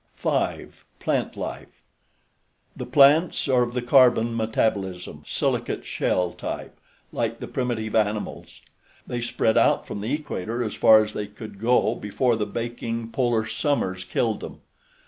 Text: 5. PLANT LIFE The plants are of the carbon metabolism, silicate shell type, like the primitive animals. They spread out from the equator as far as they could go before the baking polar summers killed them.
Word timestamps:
5. 0.15 0.83
PLANT 0.97 1.37
LIFE 1.37 1.83
The 2.75 2.87
plants 2.87 3.47
are 3.47 3.61
of 3.61 3.75
the 3.75 3.83
carbon 3.83 4.35
metabolism, 4.35 5.21
silicate 5.27 5.85
shell 5.85 6.31
type, 6.31 6.75
like 7.11 7.39
the 7.39 7.47
primitive 7.47 7.93
animals. 7.93 8.61
They 9.05 9.21
spread 9.21 9.59
out 9.59 9.85
from 9.85 10.01
the 10.01 10.11
equator 10.11 10.63
as 10.63 10.73
far 10.73 11.03
as 11.03 11.13
they 11.13 11.27
could 11.27 11.59
go 11.59 11.93
before 11.93 12.35
the 12.35 12.47
baking 12.47 13.11
polar 13.11 13.45
summers 13.45 14.03
killed 14.03 14.39
them. 14.39 14.61